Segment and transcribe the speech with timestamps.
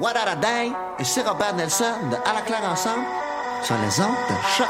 [0.00, 0.36] What a
[1.00, 3.04] et c'est Robert Nelson de À la claire ensemble
[3.64, 4.68] sur les ondes de choc.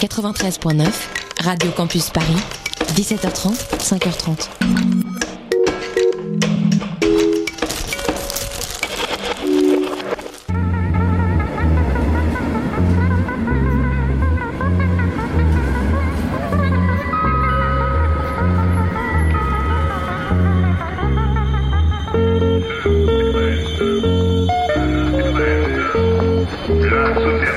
[0.00, 0.86] 93.9,
[1.42, 2.36] Radio Campus Paris,
[2.94, 5.03] 17h30, 5h30.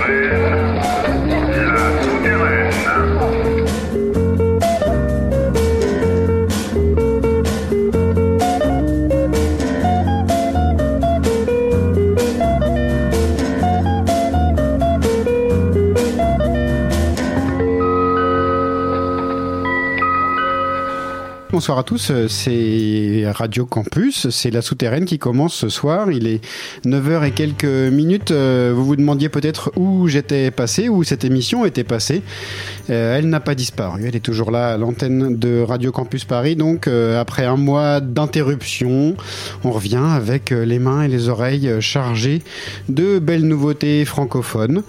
[0.07, 0.47] Well.
[21.57, 22.12] Bonsoir à tous.
[22.28, 26.12] C'est Radio Campus, c'est la souterraine qui commence ce soir.
[26.12, 26.40] Il est
[26.85, 28.29] 9h et quelques minutes.
[28.29, 32.22] Euh, vous vous demandiez peut-être où j'étais passé, où cette émission était passée.
[32.91, 34.03] Euh, elle n'a pas disparu.
[34.06, 36.56] Elle est toujours là à l'antenne de Radio Campus Paris.
[36.56, 39.16] Donc, euh, après un mois d'interruption,
[39.63, 42.44] on revient avec les mains et les oreilles chargées
[42.88, 44.84] de belles nouveautés francophones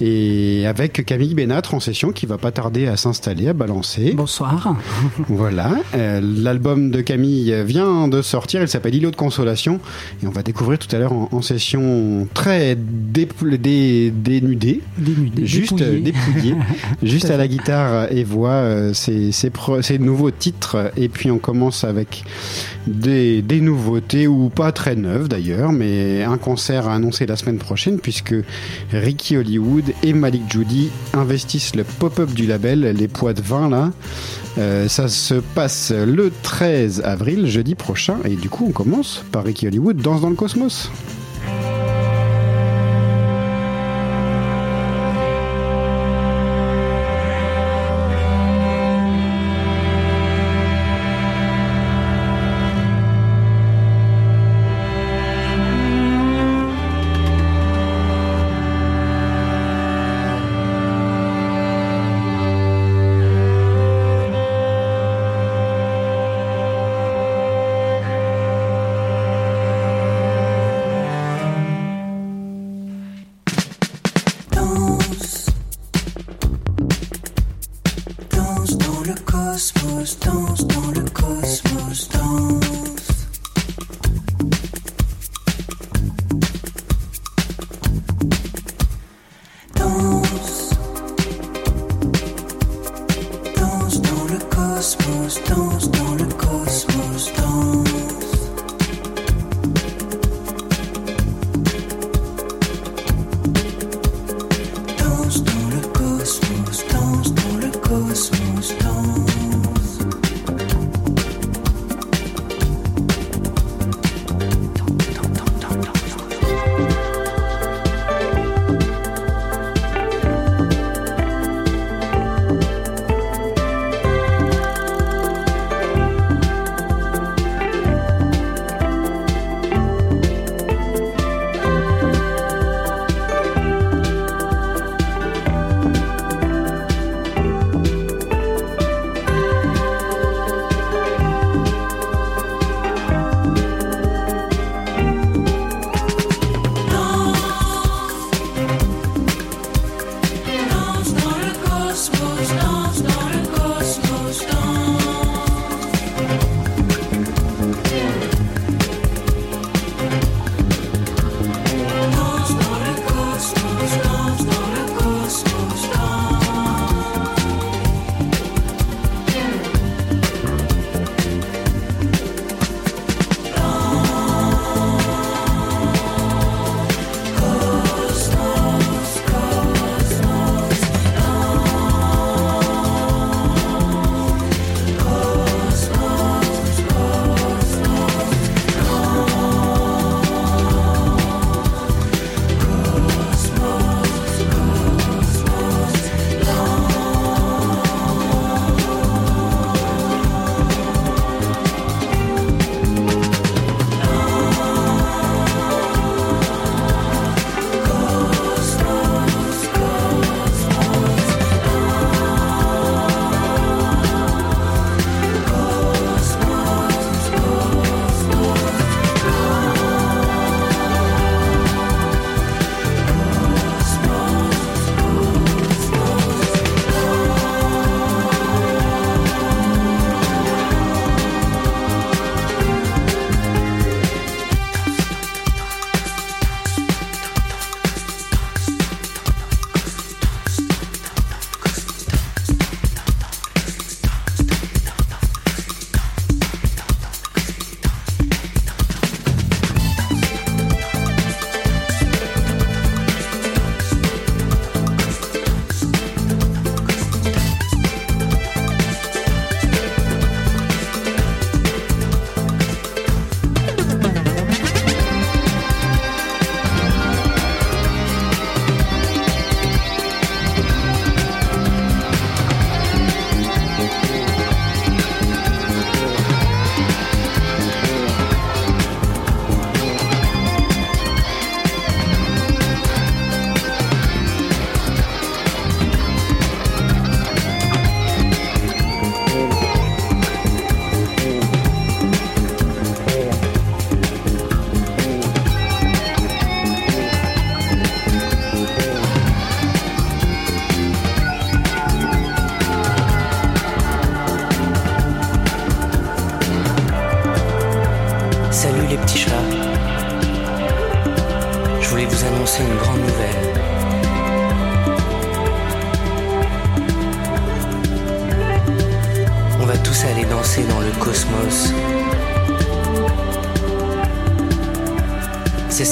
[0.00, 4.14] et avec Camille Bénatre en session qui va pas tarder à s'installer, à balancer.
[4.16, 4.74] Bonsoir.
[5.28, 5.72] Voilà.
[6.20, 9.80] L'album de Camille vient de sortir, il s'appelle Îlot de consolation
[10.22, 14.82] et on va découvrir tout à l'heure en, session très dénudée, dénudé,
[15.42, 16.54] juste dépouillé,
[17.02, 22.24] juste à la guitare et voix ses, ses, nouveaux titres et puis on commence avec
[22.86, 27.58] des, des nouveautés ou pas très neuves d'ailleurs, mais un concert à annoncer la semaine
[27.58, 28.34] prochaine puisque
[28.92, 33.90] Ricky Hollywood et Malik Judy investissent le pop-up du label, les poids de vin là.
[34.56, 39.44] Euh, ça se passe le 13 avril, jeudi prochain, et du coup on commence par
[39.44, 40.90] Ricky Hollywood, Danse dans le cosmos.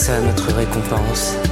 [0.02, 1.51] Ça notre récompense.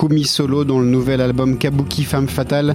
[0.00, 2.74] Kumi Solo dont le nouvel album Kabuki Femme Fatale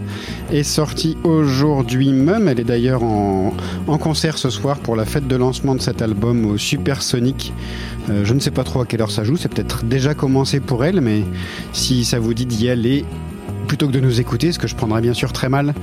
[0.51, 2.48] est sorti aujourd'hui même.
[2.48, 3.51] Elle est d'ailleurs en,
[3.98, 7.51] concert ce soir pour la fête de lancement de cet album au Supersonic.
[8.12, 10.60] Euh, je ne sais pas trop à quelle heure ça joue, c'est peut-être déjà commencé
[10.60, 11.24] pour elle, mais
[11.74, 13.05] si ça vous dit d'y aller,
[13.65, 15.74] plutôt que de nous écouter, ce que je prendrais bien sûr très mal,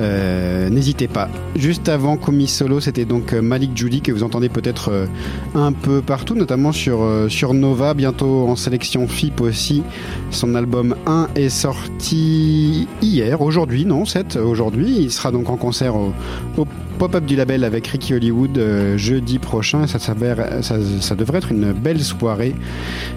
[0.00, 1.28] euh, n'hésitez pas.
[1.56, 5.06] Juste avant Comi Solo, c'était donc euh, Malik Judy que vous entendez peut-être euh,
[5.54, 9.82] un peu partout, notamment sur, Nova, bientôt en sélection FIP aussi.
[10.30, 14.96] Son album 1 est sorti hier, aujourd'hui, non, 7, aujourd'hui.
[14.98, 16.12] Il sera donc en concert au
[16.98, 19.86] pop-up du label avec Ricky Hollywood euh, jeudi prochain.
[19.86, 22.54] Ça, devrait être une belle soirée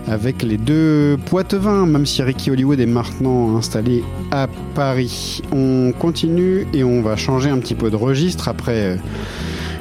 [0.07, 5.41] avec les deux Poitevins, même si Ricky Hollywood est maintenant installé à Paris.
[5.51, 8.77] On continue et on va changer un petit peu de registre après.
[8.77, 8.97] euh,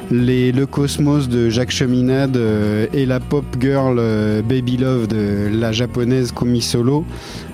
[0.09, 4.01] les, le cosmos de Jacques Cheminade euh, et la pop girl
[4.47, 7.03] Baby Love de la japonaise Komi Solo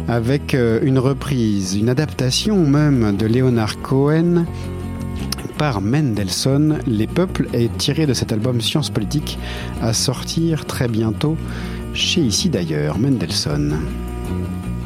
[0.08, 4.46] avec une reprise, une adaptation même de Leonard Cohen
[5.72, 6.80] Mendelssohn.
[6.86, 9.40] Les peuples est tiré de cet album Science Politique
[9.82, 11.38] à sortir très bientôt
[11.94, 13.80] chez ici d'ailleurs, Mendelssohn.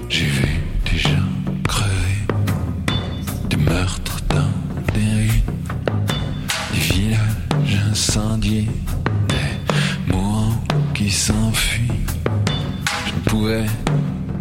[0.08, 0.48] J'ai vu
[0.92, 1.10] des gens
[1.68, 2.28] crever,
[3.50, 5.44] des meurtres dans des rues,
[6.74, 8.68] des villages incendiés,
[9.28, 10.62] des mourants
[10.94, 11.92] qui s'enfuient.
[13.08, 13.66] Je ne pouvais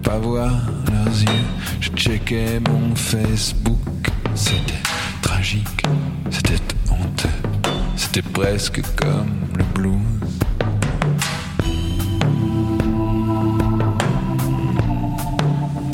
[0.03, 0.53] pas voir
[0.93, 1.45] leurs yeux,
[1.81, 4.75] je checkais mon Facebook, c'était
[5.23, 5.83] tragique,
[6.31, 7.29] c'était honteux,
[7.97, 9.93] c'était presque comme le blues.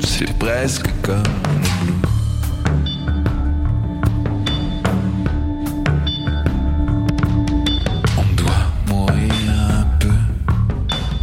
[0.04, 2.08] C'est presque comme le blues.
[8.18, 9.32] On doit mourir
[9.80, 10.16] un peu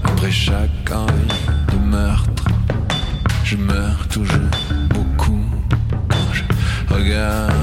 [0.04, 1.12] après chaque envie
[1.72, 2.46] de meurtre.
[3.44, 4.52] Je meurs toujours
[4.90, 5.44] beaucoup
[6.08, 6.44] quand je
[6.94, 7.59] regarde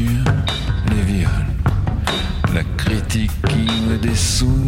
[0.00, 1.28] les viols,
[2.54, 4.61] la critique qui me dessoude,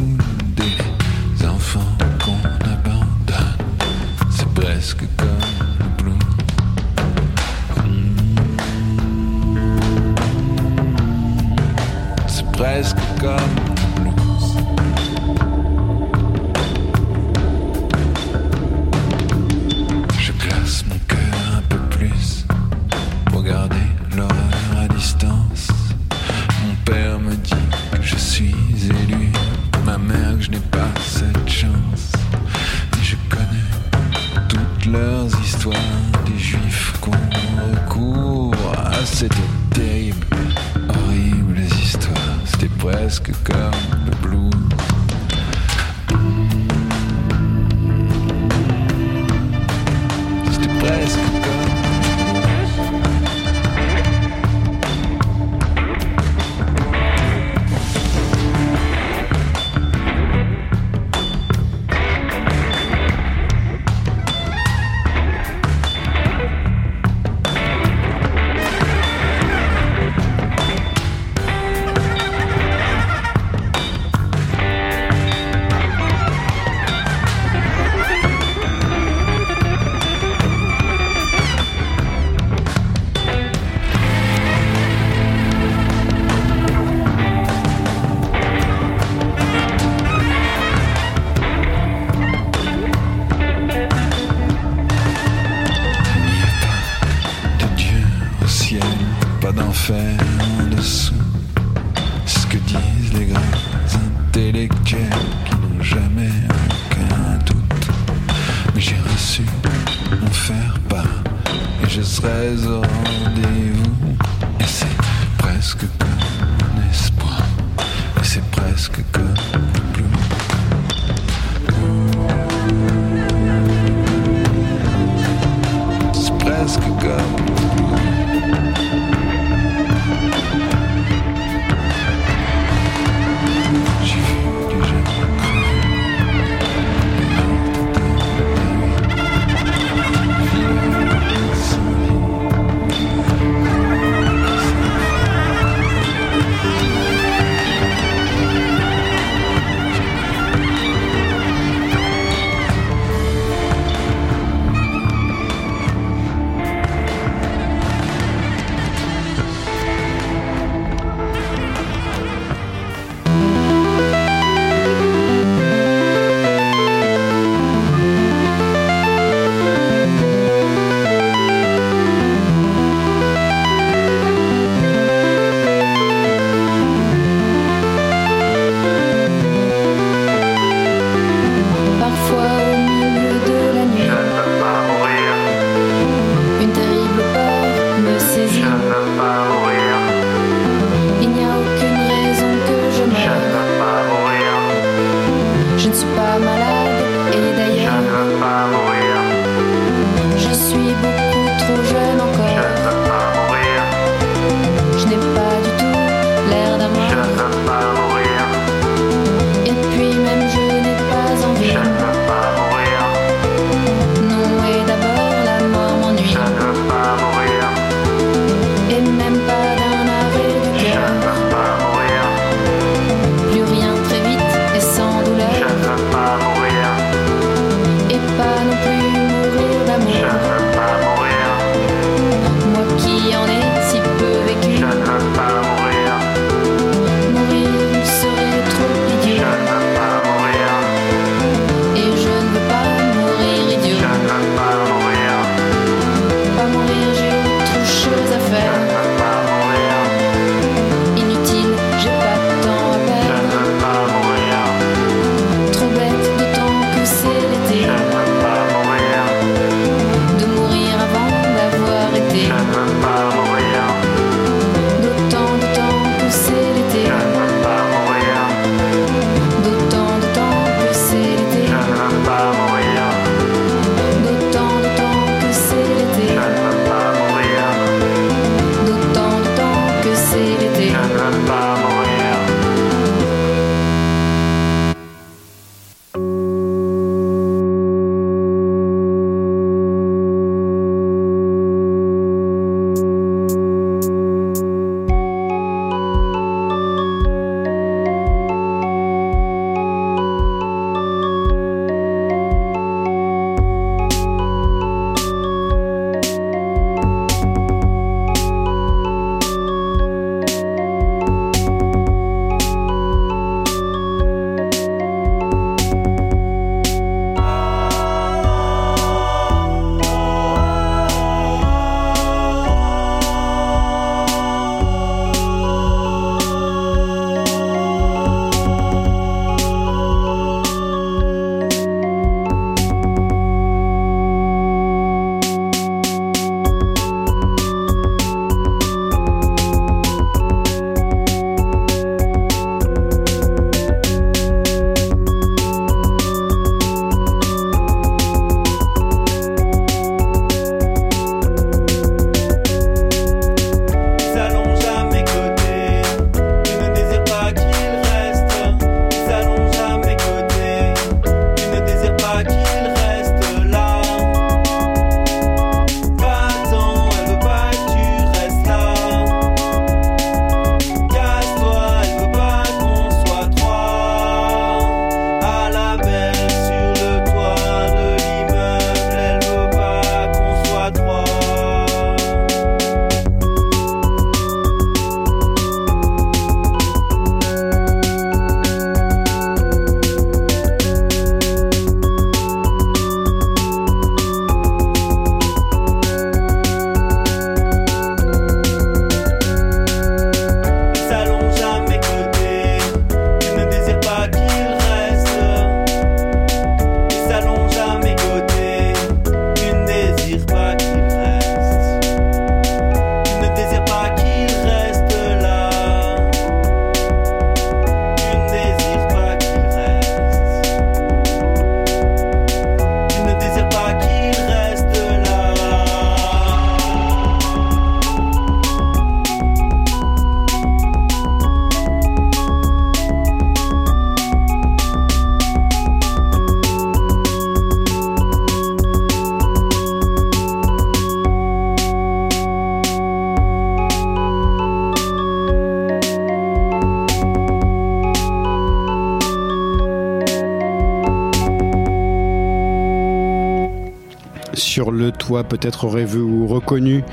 [455.49, 457.05] peut-être aurait vu ou reconnu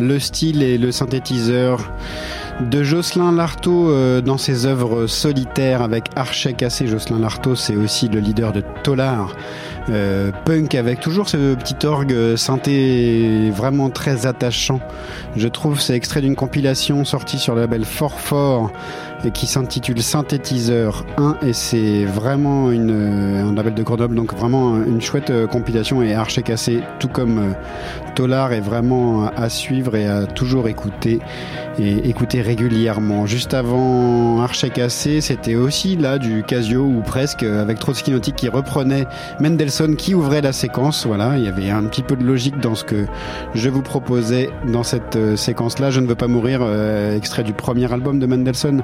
[0.00, 1.90] le style et le synthétiseur
[2.60, 6.86] de Jocelyn Lartaud euh, dans ses œuvres solitaires avec Archet Cassé.
[6.86, 9.34] Jocelyn Lartaud, c'est aussi le leader de Tolar,
[9.90, 14.80] euh, punk avec toujours ce petit orgue synthé vraiment très attachant.
[15.36, 18.72] Je trouve c'est extrait d'une compilation sortie sur le label Fort Fort
[19.34, 25.00] qui s'intitule Synthétiseur 1 et c'est vraiment une, un label de Grenoble donc vraiment une
[25.00, 27.52] chouette euh, compilation et Archet Cassé tout comme euh,
[28.14, 31.18] Tolar est vraiment à suivre et à toujours écouter
[31.78, 33.26] et écouter régulièrement.
[33.26, 38.48] Juste avant Archet Cassé, c'était aussi là du Casio ou presque avec Trotsky Nautique qui
[38.48, 39.06] reprenait
[39.40, 41.06] Mendelssohn qui ouvrait la séquence.
[41.06, 43.06] Voilà, il y avait un petit peu de logique dans ce que
[43.54, 45.90] je vous proposais dans cette euh, séquence-là.
[45.90, 48.82] Je ne veux pas mourir, euh, extrait du premier album de Mendelssohn.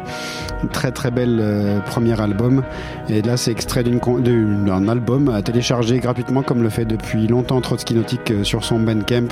[0.73, 2.63] Très très bel euh, premier album.
[3.09, 7.95] Et là, c'est extrait d'un album à télécharger gratuitement comme le fait depuis longtemps Trotsky
[7.95, 9.29] Nautique sur son Bandcamp.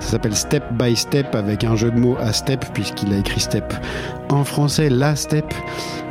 [0.00, 3.40] Ça s'appelle Step by Step avec un jeu de mots à step puisqu'il a écrit
[3.40, 3.74] Step
[4.30, 5.52] en français, La Step.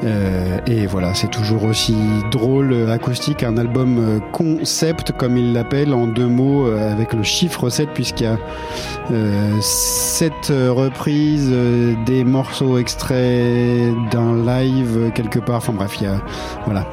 [0.04, 1.96] Euh, et voilà, c'est toujours aussi
[2.32, 7.24] drôle, acoustique, un album euh, concept, comme il l'appelle, en deux mots, euh, avec le
[7.24, 8.38] chiffre 7, puisqu'il y a
[9.12, 15.58] euh, sept reprises, euh, des morceaux extraits d'un live quelque part.
[15.58, 16.22] Enfin bref, il a.
[16.66, 16.86] Voilà.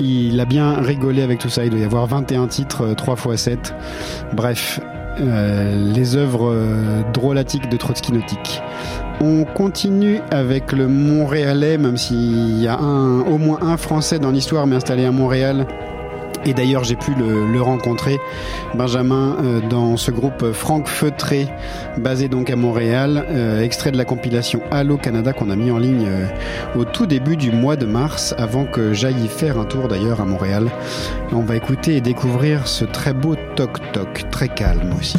[0.00, 1.64] Il a bien rigolé avec tout ça.
[1.64, 3.74] Il doit y avoir 21 titres, 3 x 7.
[4.32, 4.80] Bref,
[5.20, 8.62] euh, les œuvres euh, drôlatiques de Trotsky Nautique.
[9.24, 14.66] On continue avec le Montréalais, même s'il y a au moins un Français dans l'histoire,
[14.66, 15.68] mais installé à Montréal.
[16.44, 18.18] Et d'ailleurs, j'ai pu le, rencontrer,
[18.74, 21.46] Benjamin, euh, dans ce groupe Franck Feutré,
[21.98, 25.78] basé donc à Montréal, euh, extrait de la compilation Allo Canada qu'on a mis en
[25.78, 26.26] ligne euh,
[26.76, 30.24] au tout début du mois de mars, avant que j'aille faire un tour d'ailleurs à
[30.24, 30.68] Montréal.
[31.32, 35.18] On va écouter et découvrir ce très beau toc-toc, très calme aussi.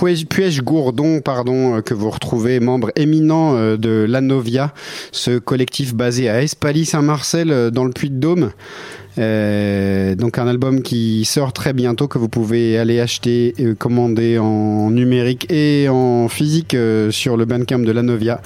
[0.00, 4.72] Duo Puech-Gourdon, pardon, euh, que vous retrouvez, membre éminent euh, de l'Anovia,
[5.12, 8.52] ce collectif basé à Espaly-Saint-Marcel euh, dans le Puy-de-Dôme.
[9.16, 14.90] Donc un album qui sort très bientôt que vous pouvez aller acheter et commander en
[14.90, 16.74] numérique et en physique
[17.10, 18.40] sur le Bandcamp de l'Anovia.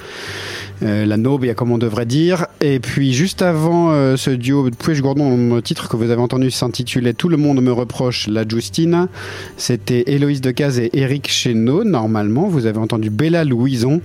[0.83, 2.47] Euh, la Nobia comme on devrait dire.
[2.61, 6.51] Et puis juste avant euh, ce duo Puech Gordon, le titre que vous avez entendu
[6.51, 9.07] s'intitulait Tout le monde me reproche la Justine.
[9.57, 11.83] C'était Héloïse Decazes et Eric Chéneau.
[11.83, 14.01] Normalement, vous avez entendu Bella Louison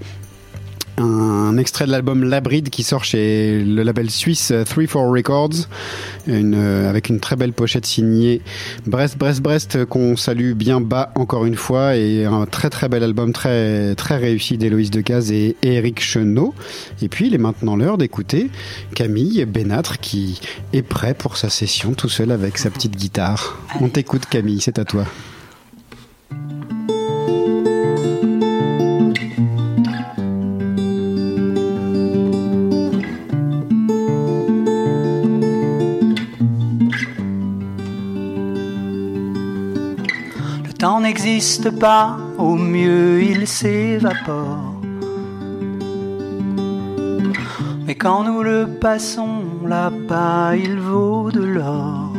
[1.01, 5.69] un extrait de l'album Labride qui sort chez le label suisse 3-4 Records.
[6.27, 8.43] Une, euh, avec une très belle pochette signée
[8.87, 11.97] Brest Brest Brest qu'on salue bien bas encore une fois.
[11.97, 16.55] Et un très très bel album très très réussi d'Héloïse Decazes et Eric Chenot.
[17.03, 18.51] Et puis il est maintenant l'heure d'écouter
[18.95, 20.41] Camille Bénâtre qui
[20.73, 23.59] est prêt pour sa session tout seul avec sa petite guitare.
[23.81, 25.05] On t'écoute Camille c'est à toi
[41.11, 44.75] n'existe pas, au mieux il s'évapore.
[47.85, 52.13] Mais quand nous le passons là-bas, il vaut de l'or.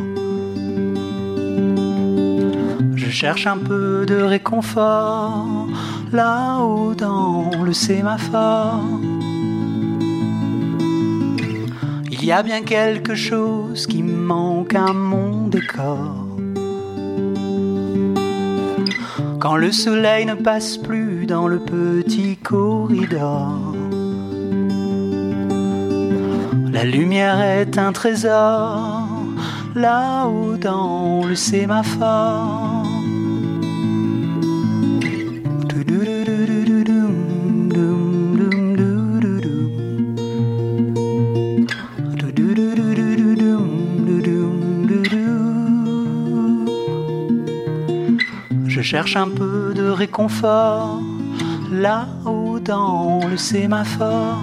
[2.94, 5.68] Je cherche un peu de réconfort
[6.12, 8.84] là-haut dans le sémaphore.
[12.10, 16.21] Il y a bien quelque chose qui manque à mon décor.
[19.42, 23.74] Quand le soleil ne passe plus dans le petit corridor,
[26.70, 29.08] la lumière est un trésor
[29.74, 32.71] là-haut dans le sémaphore.
[48.92, 51.00] Cherche un peu de réconfort
[51.72, 54.36] là-haut dans le sémaphore.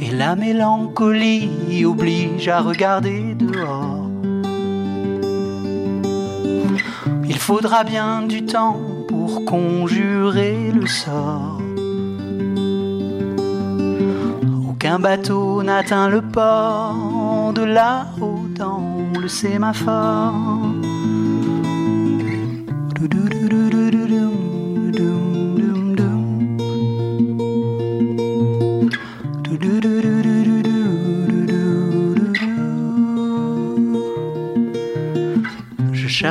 [0.00, 4.06] Et la mélancolie oblige à regarder dehors.
[7.24, 8.78] Il faudra bien du temps
[9.08, 11.60] pour conjurer le sort.
[14.70, 20.57] Aucun bateau n'atteint le port de là-haut dans le sémaphore.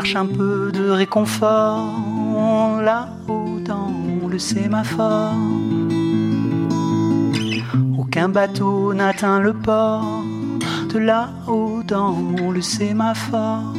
[0.08, 3.92] Cherche un peu de réconfort là-haut dans
[4.30, 5.34] le sémaphore.
[7.98, 10.24] Aucun bateau n'atteint le port
[10.94, 12.16] de là-haut dans
[12.54, 13.74] le sémaphore.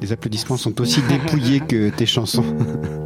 [0.00, 2.44] Les applaudissements sont aussi dépouillés que tes chansons.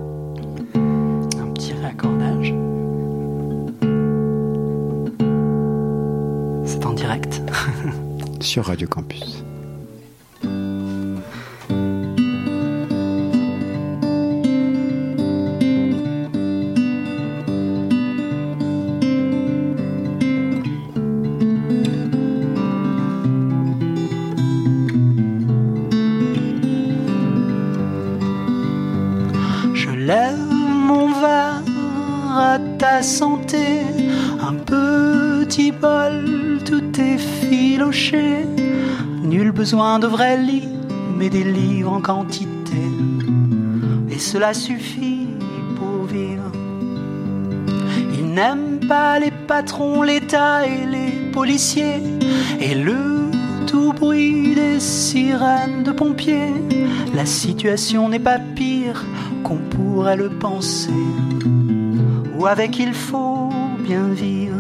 [8.51, 9.40] Sur Radio Campus.
[39.81, 40.69] De vrais lits,
[41.17, 42.83] mais des livres en quantité.
[44.11, 45.27] Et cela suffit
[45.77, 46.53] pour vivre.
[48.13, 52.03] Ils n'aiment pas les patrons, l'État et les policiers.
[52.61, 53.31] Et le
[53.67, 56.53] tout bruit des sirènes de pompiers.
[57.15, 59.03] La situation n'est pas pire
[59.45, 60.93] qu'on pourrait le penser.
[62.39, 64.57] Ou avec il faut bien vivre.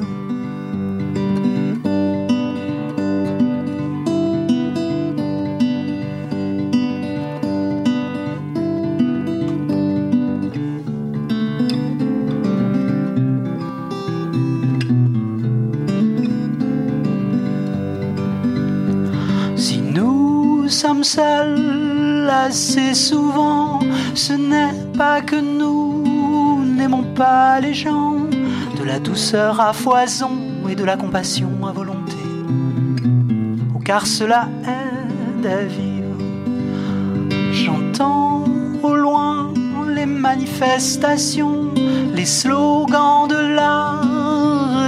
[22.51, 23.79] Assez souvent,
[24.17, 28.17] ce n'est pas que nous n'aimons pas les gens,
[28.77, 30.33] de la douceur à foison
[30.69, 32.17] et de la compassion à volonté.
[33.85, 36.19] Car cela aide à vivre.
[37.53, 38.45] J'entends
[38.83, 39.53] au loin
[39.95, 41.71] les manifestations,
[42.13, 44.01] les slogans de la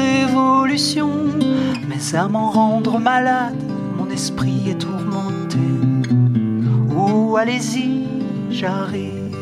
[0.02, 1.10] révolution,
[1.88, 3.62] mais à m'en rendre malade,
[3.96, 4.91] mon esprit est tourmenté.
[7.42, 8.06] Allez-y,
[8.50, 9.36] j'arrive.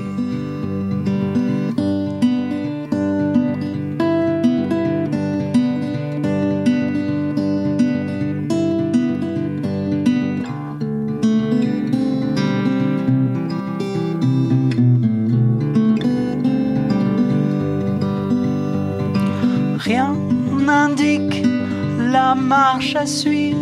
[19.76, 20.16] Rien
[20.58, 21.42] n'indique
[21.98, 23.59] la marche à suivre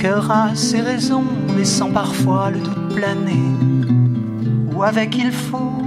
[0.00, 1.24] cœur a ses raisons,
[1.58, 3.44] laissant parfois le doute planer.
[4.74, 5.79] Ou avec il faut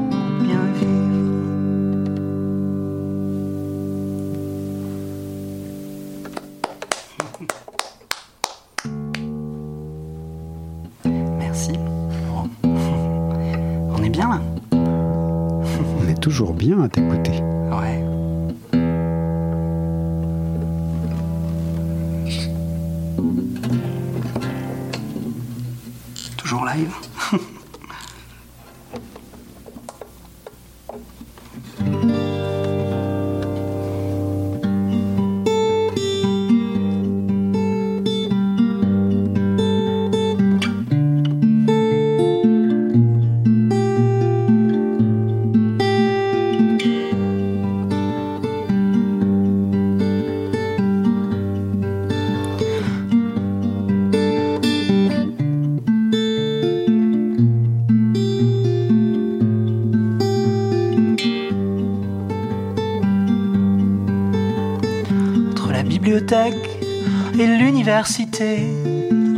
[67.39, 68.59] et l'université,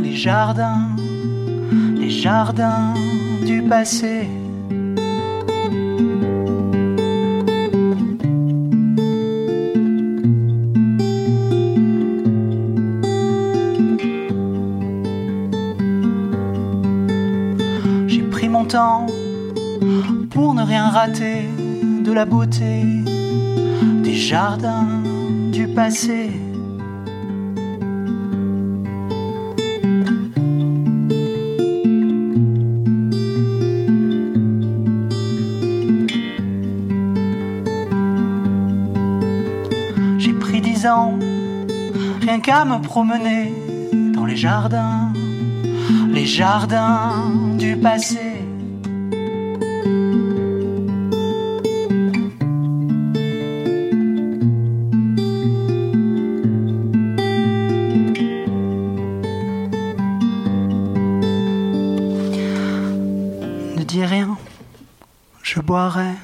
[0.02, 0.88] les jardins,
[1.96, 2.94] les jardins
[3.44, 4.28] du passé.
[18.06, 19.06] J'ai pris mon temps
[20.30, 21.48] pour ne rien rater
[22.04, 22.82] de la beauté
[24.02, 24.86] des jardins
[25.50, 26.25] du passé.
[42.46, 43.52] qu'à me promener
[44.14, 45.12] dans les jardins,
[46.12, 48.34] les jardins du passé.
[63.76, 64.38] Ne dis rien,
[65.42, 66.15] je boirai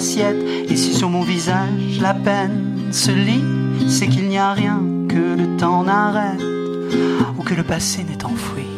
[0.00, 3.44] Et si sur mon visage la peine se lit,
[3.86, 6.40] c'est qu'il n'y a rien que le temps n'arrête
[7.38, 8.69] ou que le passé n'est enfoui.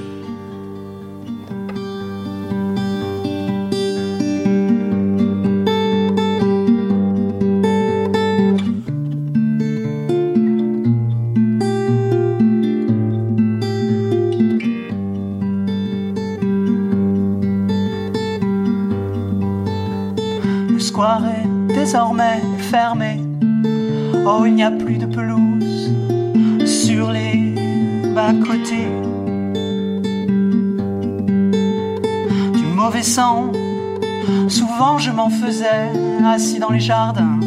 [36.73, 37.42] les jardins.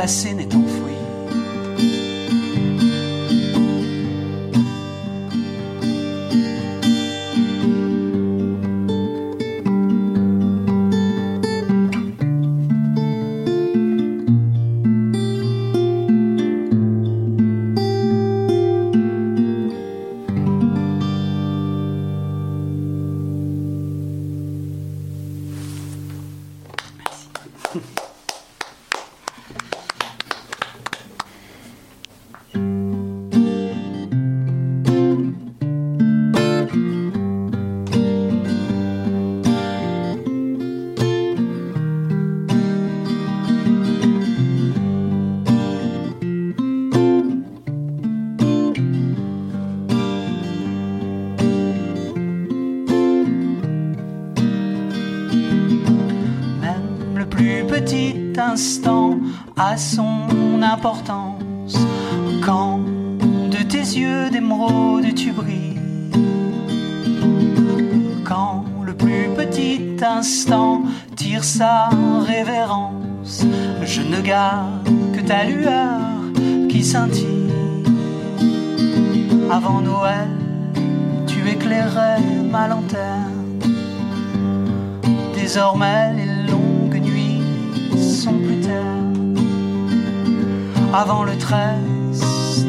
[0.00, 0.34] passer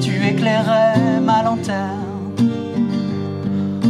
[0.02, 2.34] tu éclairais ma lanterne.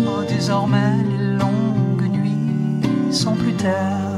[0.07, 4.09] Oh, désormais les longues nuits sont plus ternes.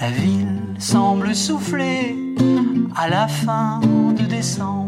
[0.00, 2.16] La ville semble souffler
[2.96, 3.80] à la fin
[4.18, 4.87] de décembre.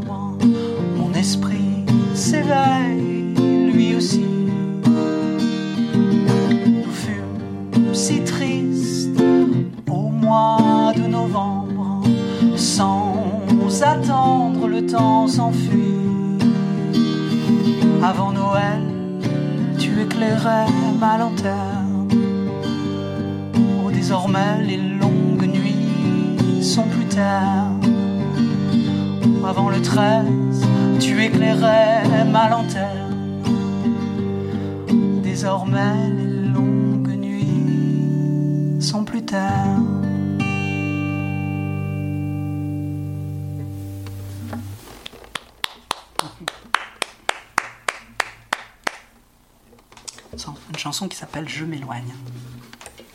[51.01, 52.12] Chanson qui s'appelle Je m'éloigne,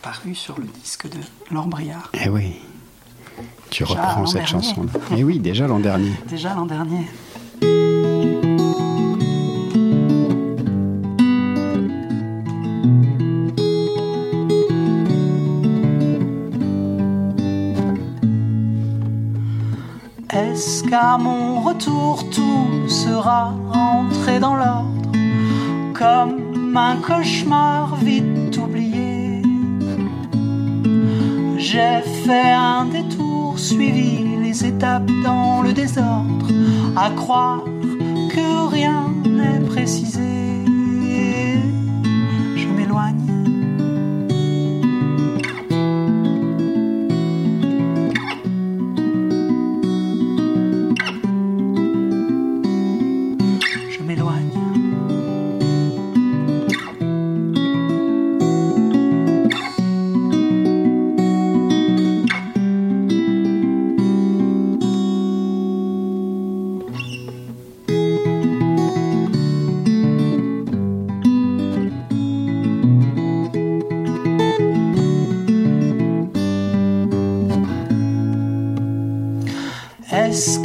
[0.02, 1.20] parue sur le disque de
[1.52, 2.10] Laure Briard.
[2.14, 2.56] Eh oui.
[3.70, 4.88] Tu Déjà reprends cette chanson.
[5.16, 6.14] Eh oui, déjà l'an dernier.
[6.28, 7.06] Déjà l'an dernier.
[20.32, 25.12] Est-ce qu'à mon retour tout sera rentré dans l'ordre
[25.94, 26.45] comme
[26.78, 29.42] un cauchemar vite oublié
[31.58, 36.48] J'ai fait un détour, suivi les étapes dans le désordre,
[36.96, 37.64] à croire
[38.30, 40.45] que rien n'est précisé.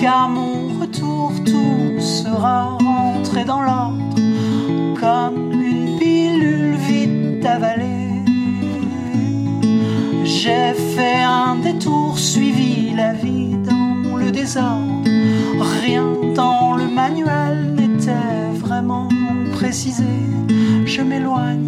[0.00, 4.16] Qu'à mon retour tout sera rentré dans l'ordre
[4.98, 8.22] comme une pilule vite avalée
[10.24, 15.04] J'ai fait un détour, suivi la vie dans le désordre.
[15.82, 19.08] Rien dans le manuel n'était vraiment
[19.52, 20.14] précisé.
[20.86, 21.59] Je m'éloigne,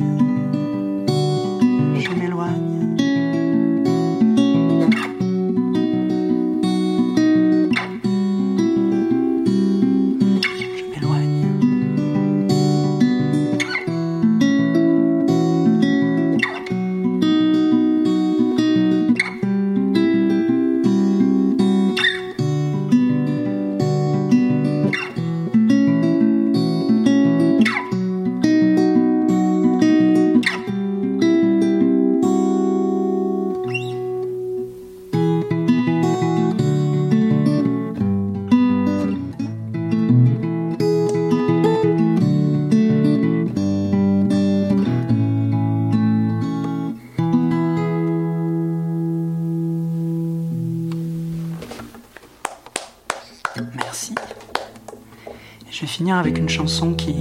[56.03, 57.15] finir avec une chanson qui,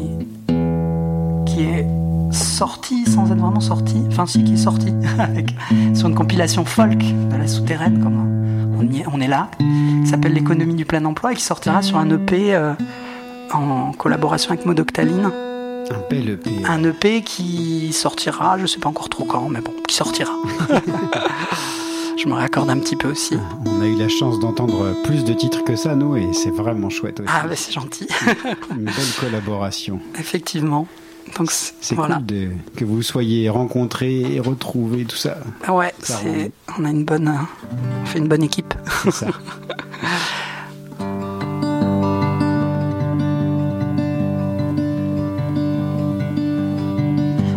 [1.45, 1.85] qui est
[2.31, 4.01] sortie sans être vraiment sortie.
[4.07, 5.53] Enfin, si, qui est sortie avec,
[5.93, 10.09] sur une compilation folk de la souterraine, comme on, y est, on est là, qui
[10.09, 12.73] s'appelle L'économie du plein emploi et qui sortira sur un EP euh,
[13.53, 15.29] en collaboration avec Modoctaline.
[15.91, 16.49] Un bel EP.
[16.67, 20.33] Un EP qui sortira, je sais pas encore trop quand, mais bon, qui sortira.
[22.21, 23.35] je me raccorde un petit peu aussi.
[23.65, 26.89] On a eu la chance d'entendre plus de titres que ça, nous, et c'est vraiment
[26.89, 27.29] chouette aussi.
[27.33, 28.07] Ah, bah, c'est gentil.
[28.71, 29.99] Une belle collaboration.
[30.19, 30.87] Effectivement.
[31.37, 32.15] Donc, C'est voilà.
[32.17, 35.37] cool de, que vous soyez rencontrés et retrouvés, tout ça.
[35.65, 36.19] Ah Ouais, Ça
[36.77, 38.73] on a une bonne, euh, on fait une bonne équipe.
[39.03, 39.27] C'est ça.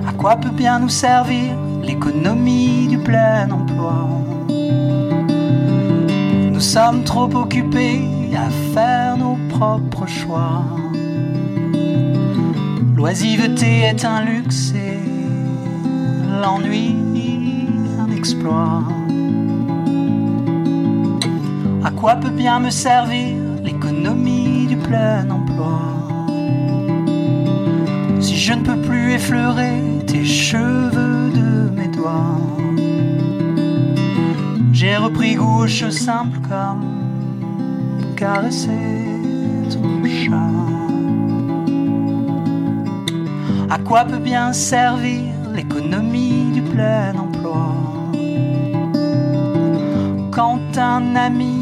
[0.08, 4.06] À quoi peut bien nous servir l'économie du plein emploi?
[6.64, 8.00] Sommes trop occupés
[8.34, 10.64] à faire nos propres choix.
[12.96, 14.98] L'oisiveté est un luxe et
[16.40, 16.96] l'ennui
[18.00, 18.82] un exploit.
[21.84, 25.80] À quoi peut bien me servir l'économie du plein emploi?
[28.20, 32.40] Si je ne peux plus effleurer tes cheveux de mes doigts,
[34.84, 35.34] j'ai repris
[35.66, 36.84] choses simples comme
[38.16, 38.68] caresser
[39.72, 40.50] ton chat.
[43.70, 45.22] À quoi peut bien servir
[45.54, 47.66] l'économie du plein emploi
[50.30, 51.56] quand un ami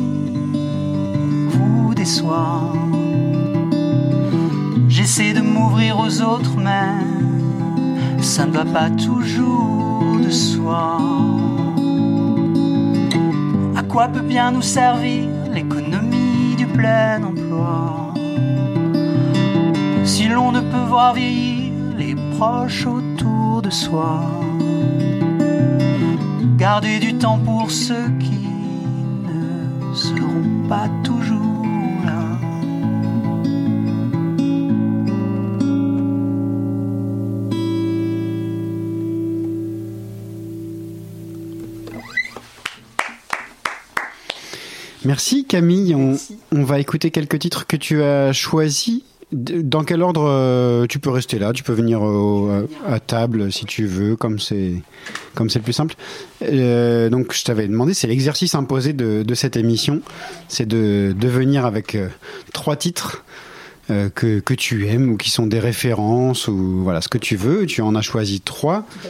[1.53, 2.73] vous déçoit?
[4.89, 10.99] J'essaie de m'ouvrir aux autres, mais ça ne va pas toujours de soi.
[13.93, 18.15] Quoi peut bien nous servir l'économie du plein emploi?
[20.05, 24.19] Si l'on ne peut voir vieillir les proches autour de soi
[26.57, 28.32] garder du temps pour ceux qui
[45.13, 45.95] Merci Camille.
[45.95, 46.17] On,
[46.53, 49.03] on va écouter quelques titres que tu as choisis.
[49.31, 51.53] Dans quel ordre euh, tu peux rester là?
[51.53, 52.49] Tu peux venir au-
[52.87, 54.73] à, à table si tu veux, comme c'est
[55.35, 55.97] comme c'est le plus simple.
[56.41, 60.01] Euh, donc je t'avais demandé, c'est l'exercice imposé de, de cette émission,
[60.49, 62.09] c'est de, de venir avec euh,
[62.55, 63.23] trois titres
[63.91, 67.37] euh, que, que tu aimes ou qui sont des références ou voilà ce que tu
[67.37, 67.67] veux.
[67.67, 68.87] Tu en as choisi trois.
[69.05, 69.09] Euh,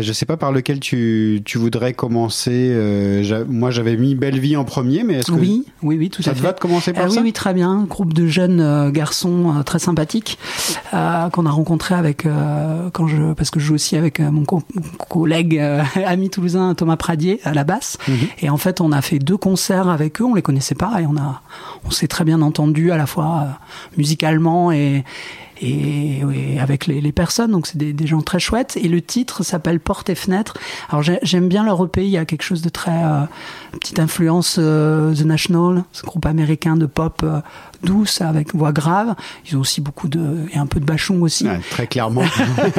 [0.00, 2.50] je sais pas par lequel tu, tu voudrais commencer.
[2.74, 6.22] euh, moi, j'avais mis Belle Vie en premier, mais est-ce que Oui, oui, oui, tout
[6.22, 6.44] ça à te fait.
[6.46, 7.16] va de commencer par Euh, ça?
[7.16, 7.84] Oui, oui, très bien.
[7.88, 10.38] Groupe de jeunes euh, garçons euh, très sympathiques
[10.94, 14.30] euh, qu'on a rencontré avec euh, quand je parce que je joue aussi avec euh,
[14.30, 14.62] mon co-
[15.08, 17.98] collègue euh, ami toulousain Thomas Pradier à la basse.
[18.08, 18.14] Mhm.
[18.42, 20.24] Et en fait, on a fait deux concerts avec eux.
[20.24, 21.42] On les connaissait pas et on a
[21.84, 23.46] on s'est très bien entendu à la fois euh,
[23.96, 25.04] musicalement et
[25.60, 28.76] et, et avec les, personnes, donc c'est des, des gens très chouettes.
[28.76, 30.54] Et le titre s'appelle Porte et fenêtre.
[30.88, 33.22] Alors j'ai- j'aime bien leur EP, il y a quelque chose de très euh,
[33.72, 37.40] petite influence euh, The National, ce groupe américain de pop euh,
[37.82, 39.14] douce avec voix grave.
[39.50, 41.46] Ils ont aussi beaucoup de et un peu de bachung aussi.
[41.46, 42.22] Ouais, très clairement.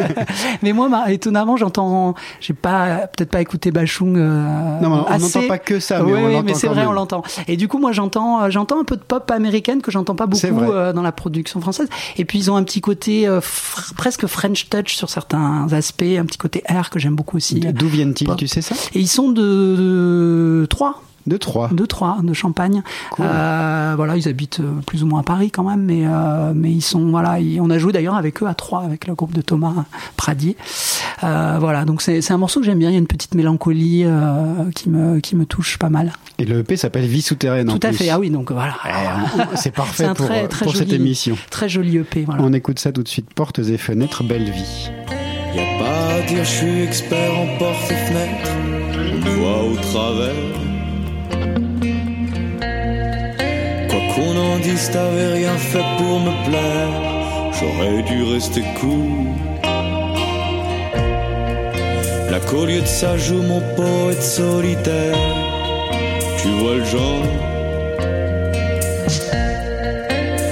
[0.61, 4.15] Mais moi, étonnamment, j'entends, j'ai pas peut-être pas écouté bachung.
[4.17, 6.89] euh, Non, mais on n'entend pas que ça, mais mais c'est vrai, même.
[6.89, 7.23] on l'entend.
[7.47, 10.45] Et du coup, moi, j'entends, j'entends un peu de pop américaine que j'entends pas beaucoup
[10.71, 11.87] euh, dans la production française.
[12.17, 16.03] Et puis ils ont un petit côté euh, fr- presque French touch sur certains aspects,
[16.03, 17.59] un petit côté air que j'aime beaucoup aussi.
[17.59, 18.75] D'où viennent-ils, tu sais ça?
[18.93, 21.01] Et ils sont de, de trois.
[21.27, 21.69] De trois.
[21.71, 22.81] De trois, de Champagne.
[23.19, 26.71] Euh, voilà, ils habitent euh, plus ou moins à Paris quand même, mais euh, mais
[26.71, 29.33] ils sont voilà, ils- on a joué d'ailleurs avec eux à trois avec le groupe
[29.33, 29.85] de Thomas
[30.17, 30.57] Pradier.
[31.23, 32.89] Euh, voilà, donc c'est c'est un morceau que j'aime bien.
[32.89, 36.13] Il y a une petite mélancolie euh, qui me qui me touche pas mal.
[36.39, 37.69] Et le EP s'appelle Vie souterraine.
[37.69, 37.97] en Tout à plus.
[37.99, 38.09] fait.
[38.09, 38.73] Ah oui, donc voilà.
[39.55, 41.37] C'est parfait C'est un pour, très, très pour cette émission.
[41.51, 42.23] Très joli EP.
[42.25, 42.41] Voilà.
[42.43, 43.33] On écoute ça tout de suite.
[43.33, 44.89] Portes et fenêtres, belle vie.
[45.55, 48.51] Y a pas à dire, je suis expert en portes et fenêtres.
[49.13, 50.70] On me voit au travers.
[54.13, 56.91] Qu'on en dise, t'avais rien fait pour me plaire.
[57.57, 59.27] J'aurais dû rester cool.
[62.31, 65.17] La qu'au de ça joue mon poète solitaire.
[66.37, 67.27] Tu vois le genre?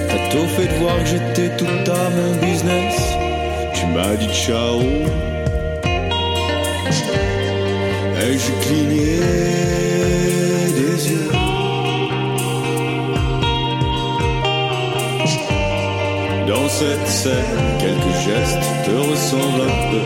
[0.09, 2.95] T'as tôt fait de voir que j'étais tout à mon business.
[3.73, 4.81] Tu m'as dit ciao.
[8.21, 9.88] Et j'ai cligné
[16.49, 20.05] Dans cette scène, quelques gestes te ressemblent un peu.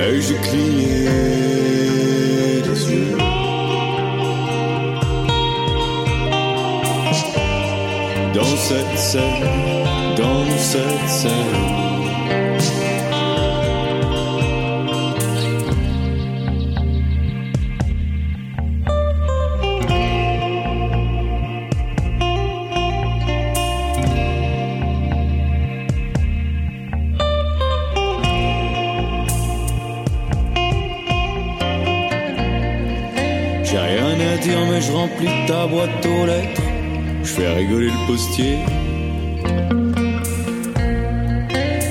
[0.00, 1.04] Et j'ai cligné
[2.62, 3.18] des yeux?
[8.32, 9.50] Dans cette scène,
[10.16, 11.85] dans cette scène.
[35.46, 36.62] Ta boîte aux lettres.
[37.22, 38.58] Je fais rigoler le postier.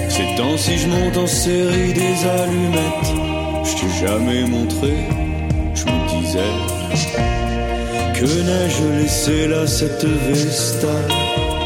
[0.09, 3.11] Ces temps-ci, je monte en série des allumettes.
[3.63, 4.93] Je t'ai jamais montré,
[5.73, 6.53] je me disais.
[8.13, 10.95] Que n'ai-je laissé là cette Vesta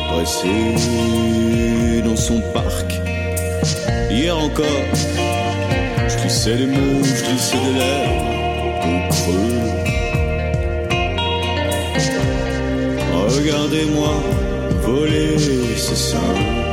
[0.10, 3.00] Pressée dans son parc
[4.10, 4.66] Hier encore,
[6.08, 8.30] je glissais des mots, je glissais des lèvres
[8.84, 9.79] au creux.
[13.50, 14.14] Regardez-moi
[14.84, 15.36] voler
[15.76, 16.69] ce sein.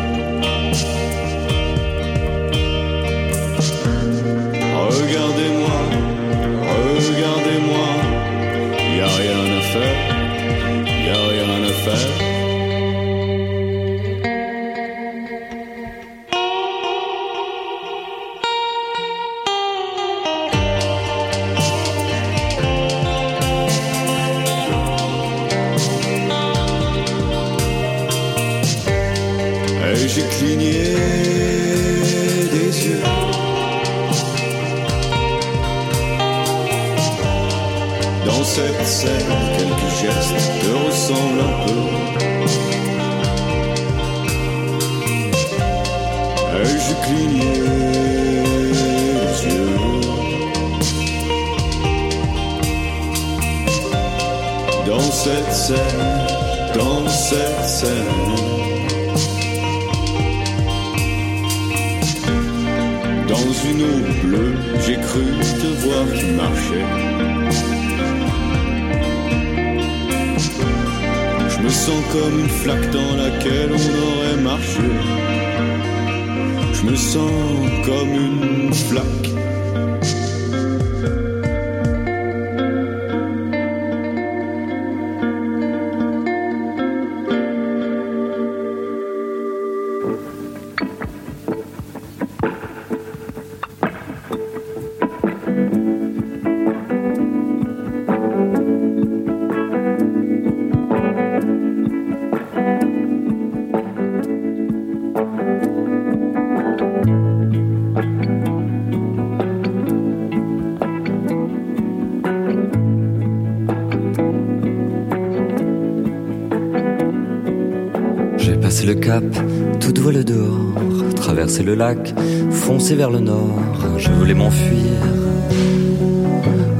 [121.67, 122.15] Le lac,
[122.51, 123.59] foncé vers le nord,
[123.99, 124.93] je voulais m'enfuir.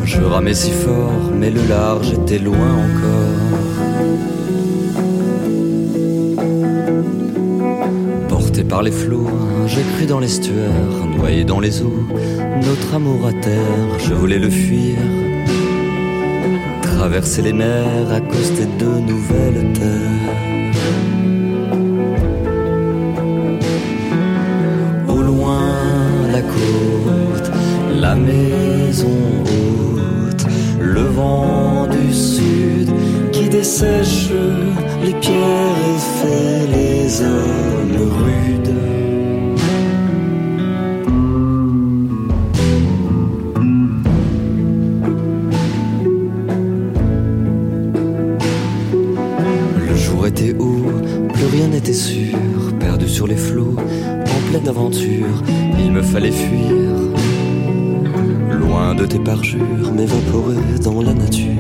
[0.05, 3.43] Je ramais si fort, mais le large était loin encore.
[8.29, 9.29] Porté par les flots,
[9.67, 10.71] j'ai cru dans l'estuaire,
[11.19, 12.07] noyé dans les eaux,
[12.65, 14.99] notre amour à terre, je voulais le fuir.
[16.83, 20.36] Traverser les mers, accoster de nouvelles terres.
[28.07, 30.47] La maison haute,
[30.81, 32.89] le vent du sud
[33.33, 34.31] qui dessèche
[35.05, 38.75] les pierres et fait les hommes rudes.
[49.89, 50.93] Le jour était haut,
[51.35, 52.39] plus rien n'était sûr,
[52.79, 53.75] perdu sur les flots,
[54.37, 55.43] en pleine aventure,
[55.85, 57.16] il me fallait fuir.
[58.97, 61.53] De tes parjures, m'évaporer dans la nature.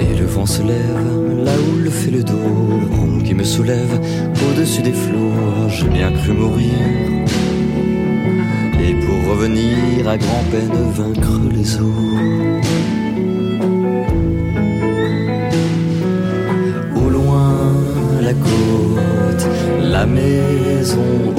[0.00, 2.34] Et le vent se lève, là où le fait le dos,
[2.90, 4.00] vent qui me soulève
[4.50, 6.74] au-dessus des flots, j'ai bien cru mourir.
[8.82, 11.94] Et pour revenir à grand-peine vaincre les eaux.
[16.96, 17.72] Au loin,
[18.20, 19.48] la côte,
[19.80, 21.29] la maison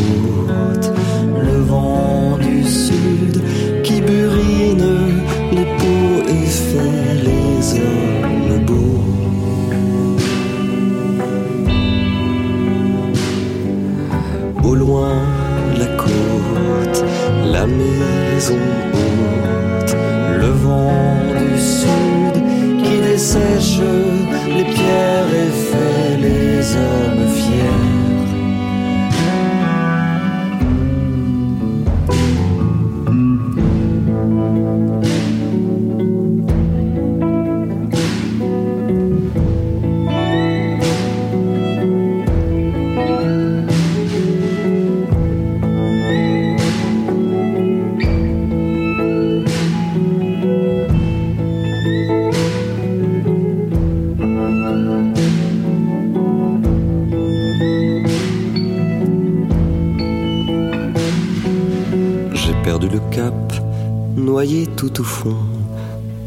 [64.82, 65.38] tout au fond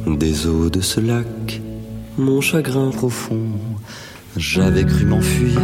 [0.07, 1.61] des eaux de ce lac,
[2.17, 3.49] mon chagrin profond.
[4.37, 5.61] J'avais cru m'enfuir,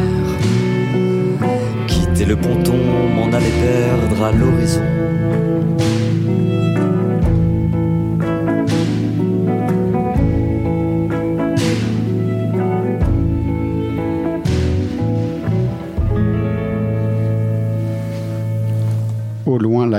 [1.86, 2.76] quitter le ponton,
[3.14, 4.82] m'en aller perdre à l'horizon.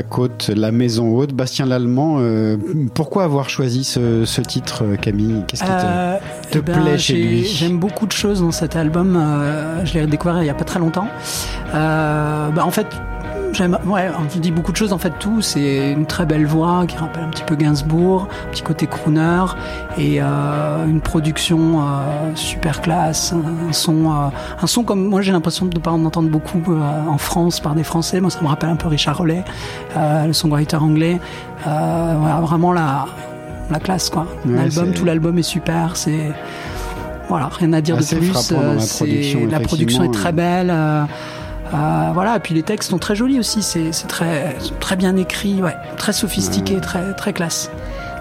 [0.02, 1.32] La côte, la maison haute.
[1.34, 2.58] Bastien Lallemand, euh,
[2.96, 5.44] pourquoi avoir choisi ce, ce titre, euh, Camille?
[5.48, 6.18] Qu'est-ce qui te, Euh,
[6.50, 7.46] te eh ben, plaît chez lui?
[7.46, 9.16] J'aime beaucoup de choses dans cet album.
[9.16, 11.08] euh, je l'ai découvert il y a pas très longtemps.
[11.72, 12.88] Bah, en fait,
[13.54, 13.78] j'aime.
[13.86, 14.94] Ouais, je dis beaucoup de choses.
[14.94, 15.42] En fait, tout.
[15.42, 19.46] C'est une très belle voix qui rappelle un petit peu Gainsbourg, un petit côté crooner
[19.98, 24.28] et euh, une production euh, super classe, un son, euh,
[24.62, 26.62] un son comme moi j'ai l'impression de ne pas en entendre beaucoup
[27.08, 28.22] en France par des Français.
[28.22, 29.44] Moi, ça me rappelle un peu Richard Rollet,
[29.96, 31.20] le songwriter anglais.
[31.66, 33.06] Vraiment la
[33.70, 34.28] la classe quoi.
[34.46, 35.96] Ouais, L'album, tout l'album est super.
[35.96, 36.32] C'est
[37.30, 38.52] Voilà, rien à dire Assez de plus.
[38.52, 40.74] la production, la production est très belle.
[41.74, 43.62] Euh, voilà, et puis les textes sont très jolis aussi.
[43.62, 47.70] C'est c'est très, très bien écrit, ouais, très sophistiqué, très, très classe.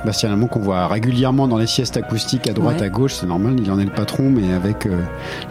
[0.02, 2.86] Bastien Lamont qu'on voit régulièrement dans les siestes acoustiques à droite, Ouais.
[2.86, 5.02] à gauche, c'est normal, il en est le patron, mais avec euh,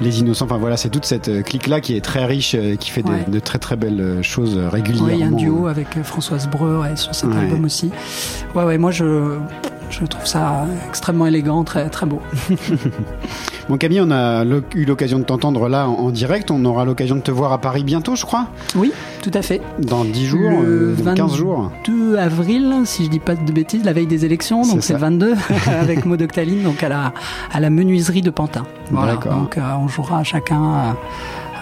[0.01, 0.45] les innocents.
[0.45, 3.25] Enfin voilà, c'est toute cette euh, clique-là qui est très riche, euh, qui fait Ouais.
[3.27, 5.09] de très très belles choses régulièrement.
[5.09, 7.91] Il y a un duo avec Françoise Breu sur cet album aussi.
[8.55, 9.37] Ouais, ouais, moi je,
[9.91, 12.19] je trouve ça extrêmement élégant, très, très beau.
[13.69, 14.43] Bon Camille, on a
[14.73, 17.83] eu l'occasion de t'entendre là en, direct, on aura l'occasion de te voir à Paris
[17.83, 18.47] bientôt, je crois.
[18.75, 18.91] Oui,
[19.21, 19.61] tout à fait.
[19.77, 21.71] Dans 10 jours, euh, dans 15 jours.
[21.85, 24.99] 22 avril, si je dis pas de bêtises, la veille des élections, donc c'est le
[24.99, 25.35] 22,
[25.67, 27.13] avec Maud Octaline, donc à la,
[27.53, 28.65] à la menuiserie de Pantin.
[28.89, 30.91] Voilà, donc euh, on jouera chacun euh,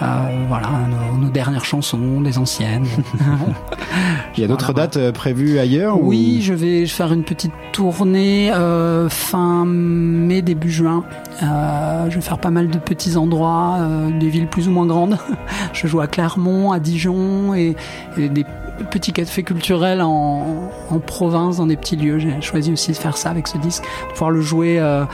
[0.00, 0.68] voilà,
[1.12, 2.86] nos, nos dernières chansons, des anciennes.
[4.36, 7.52] Il y a d'autres dates euh, prévues ailleurs ou- Oui, je vais faire une petite
[7.72, 11.04] tournée euh, fin mai, début juin.
[11.42, 13.78] Euh, je vais faire pas mal de petits endroits,
[14.20, 15.18] des villes plus ou moins grandes.
[15.72, 17.74] je joue à Clermont, à Dijon et,
[18.16, 18.44] et des
[18.90, 22.18] petits cafés culturels en, en province, dans des petits lieux.
[22.20, 25.04] J'ai choisi aussi de faire ça avec ce disque, de pouvoir le jouer euh,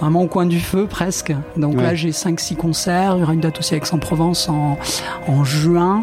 [0.00, 1.32] vraiment au coin du feu presque.
[1.56, 1.82] Donc Ouais.
[1.82, 3.14] là, j'ai 5-6 concerts.
[3.16, 4.78] Il y aura une date aussi à Aix-en-Provence en,
[5.28, 6.02] en juin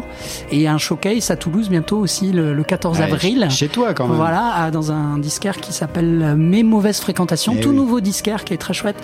[0.50, 3.46] et un showcase à Toulouse bientôt aussi le, le 14 Ouais, avril.
[3.50, 4.16] Chez toi quand même.
[4.16, 7.76] Voilà, dans un disquaire qui s'appelle Mes mauvaises fréquentations, Eh tout oui.
[7.76, 8.96] nouveau disquaire qui est très chouette,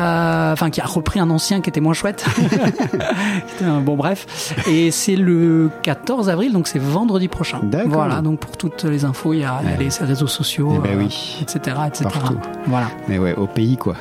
[0.00, 2.24] Euh, enfin qui a repris un ancien qui était moins chouette.
[3.84, 7.60] Bon bref, et c'est le 14 avril, donc c'est vendredi prochain.
[7.62, 7.92] D'accord.
[7.92, 9.76] Voilà, donc pour toutes les infos, il y a, Ouais.
[9.78, 11.38] les réseaux sociaux, Eh ben euh, oui.
[11.42, 12.04] etc., etc.
[12.12, 12.38] Partout.
[12.66, 12.88] Voilà.
[13.08, 13.94] Mais ouais, au pays quoi.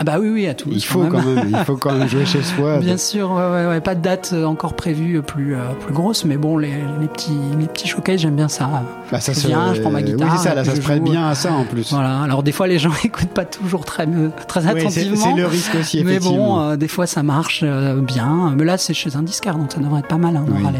[0.00, 0.76] Ah bah oui, oui, à Toulouse.
[0.78, 2.78] Il faut quand même, il faut quand même jouer chez soi.
[2.78, 5.92] Bien sûr, ouais, ouais, ouais, pas de date euh, encore prévue euh, plus euh, plus
[5.92, 6.70] grosse, mais bon, les,
[7.00, 8.68] les petits les petits showcases, j'aime bien ça.
[9.10, 10.38] Bah, ça je se- viens, je prends ma oui, guitare.
[10.38, 11.90] c'est ça, là, ça se prête bien à ça, en plus.
[11.92, 12.20] Voilà.
[12.22, 14.06] Alors des fois, les gens écoutent pas toujours très
[14.46, 15.16] très Oui, attentivement.
[15.16, 16.56] c'est le risque aussi, Mais effectivement.
[16.56, 18.54] bon, euh, des fois, ça marche euh, bien.
[18.56, 20.36] Mais là, c'est chez un disquaire, donc ça devrait être pas mal.
[20.36, 20.44] hein.
[20.48, 20.62] On Oui.
[20.62, 20.78] aura les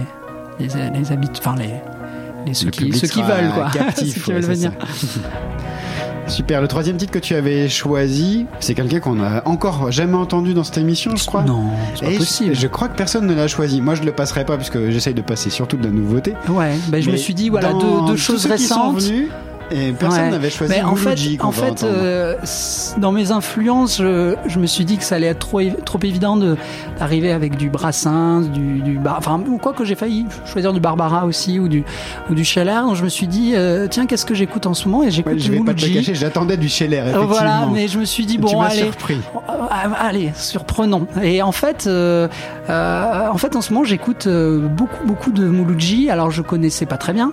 [0.66, 1.70] les, les habitudes, enfin les
[2.46, 4.70] les ceux Le qui ceux veulent quoi, captif, ceux qui veulent venir.
[6.28, 6.60] Super.
[6.60, 10.64] Le troisième titre que tu avais choisi, c'est quelqu'un qu'on a encore jamais entendu dans
[10.64, 11.42] cette émission, je crois.
[11.42, 11.64] Non,
[11.94, 12.54] c'est pas Et je- possible.
[12.54, 13.80] Je, crois que personne ne l'a choisi.
[13.80, 16.34] Moi, je le passerai pas puisque j'essaye de passer surtout de la nouveauté.
[16.48, 19.12] Ouais, ben je me suis dit voilà deux, choses ceux qui sont récentes.
[19.70, 20.30] Et personne Ouais.
[20.30, 22.34] n'avait choisi Mais en fait, en fait, euh,
[22.98, 26.36] dans mes influences, je, je me suis dit que ça allait être trop, trop évident
[26.36, 26.56] de
[26.98, 30.80] d'arriver avec du Brassens, du, du Bar- enfin ou quoi que j'ai failli choisir du
[30.80, 31.84] Barbara aussi ou du
[32.30, 32.80] ou du Scheller.
[32.84, 35.04] Donc je me suis dit euh, tiens qu'est-ce que j'écoute en ce moment?
[35.04, 37.26] Et j'écoute Ouais, je vais pas te cacher, j'attendais du Scheller, Euh, effectivement.
[37.28, 39.18] Voilà, mais je me suis dit Tu bon m'as allez, surpris.
[39.36, 39.62] euh,
[39.98, 41.06] allez, surprenant.
[41.22, 42.28] Et en fait, euh,
[42.68, 46.10] en fait, en ce moment, j'écoute beaucoup, beaucoup de Mouloudji.
[46.10, 47.30] Alors, je connaissais pas très bien,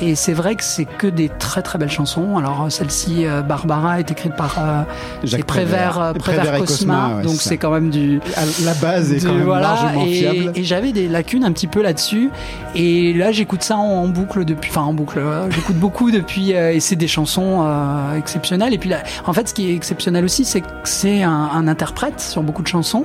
[0.00, 2.36] et c'est vrai que c'est que des très, très belles chansons.
[2.36, 4.82] Alors, celle-ci, euh, Barbara, est écrite par euh,
[5.24, 6.00] Jacques Prévert, Prévert.
[6.00, 9.12] euh, Prévert Prévert et Cosma, Cosma, ouais, donc c'est quand même du À la base
[9.12, 10.52] est de- quand même voilà, largement et, fiable.
[10.54, 12.30] et j'avais des lacunes un petit peu là-dessus.
[12.74, 15.18] Et là, j'écoute ça en, en boucle depuis, enfin en boucle.
[15.18, 18.74] euh, J'écoute beaucoup depuis, euh, et c'est des chansons euh, exceptionnelles.
[18.74, 21.68] Et puis là, en fait, ce qui est exceptionnel aussi, c'est que c'est un, un
[21.68, 23.04] interprète sur beaucoup de chansons.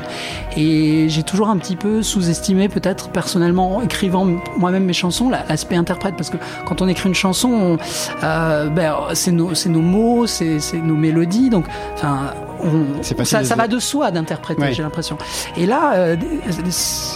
[0.58, 4.28] Et j'ai toujours un petit peu sous-estimé, peut-être personnellement, en écrivant
[4.58, 7.78] moi-même mes chansons, la- l'aspect interprète, parce que quand on écrit une chanson, on-
[8.24, 11.66] euh, ben, c'est nos, nos mots, c'est c'est nos mélodies, donc,
[11.96, 12.34] enfin.
[12.64, 15.18] On- ça, va de soi d'interpréter, j'ai l'impression.
[15.58, 16.16] Et là, euh,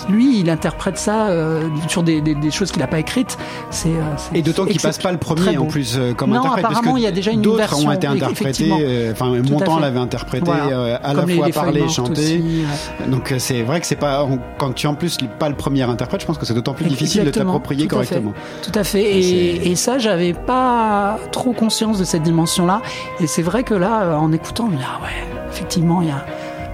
[0.10, 3.38] lui, il interprète ça euh, sur des, des- des choses qu'il n'a pas écrites.
[3.70, 3.92] C'est, euh,
[4.34, 6.62] Et d'autant qu'il excep- passe pas le premier en plus comme non, interprète.
[6.64, 7.88] parce apparemment, que il y a déjà une D'autres version.
[7.90, 10.96] ont été interprétés, enfin Montand l'avait interprété Voilà.
[11.04, 13.08] à Comme la fois aussi, ouais.
[13.08, 15.84] Donc c'est vrai que c'est pas on- quand tu es en plus pas le premier
[15.84, 18.34] interprète, je pense que c'est d'autant plus difficile de t'approprier correctement.
[18.64, 19.02] Tout à fait.
[19.04, 22.82] Et, et ça, j'avais pas trop conscience de cette dimension-là.
[23.20, 26.12] Et c'est vrai que là, en écoutant, je me dis, ah ouais, effectivement, il y
[26.12, 26.26] a,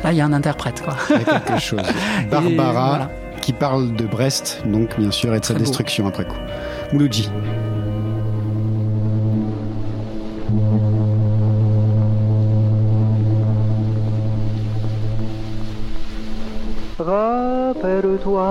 [0.03, 0.95] là, il y a un interprète, quoi.
[1.09, 1.81] Il y a quelque chose.
[2.31, 3.09] Barbara voilà.
[3.41, 5.59] qui parle de Brest, donc bien sûr, et de sa beau.
[5.59, 6.37] destruction après coup.
[6.91, 7.29] Mouloudji.
[16.99, 18.45] Rappelle-toi,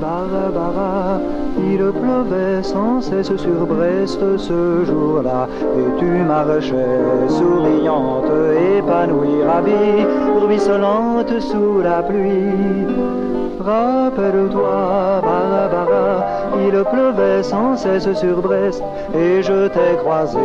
[0.00, 1.18] Barbara,
[1.58, 8.30] il pleuvait sans cesse sur Brest ce jour-là, et tu marchais souriante,
[8.78, 10.06] épanouie, ravie,
[10.40, 12.86] ruisselante sous la pluie.
[13.58, 16.24] Rappelle-toi, Barbara,
[16.64, 20.38] il pleuvait sans cesse sur Brest, et je t'ai croisé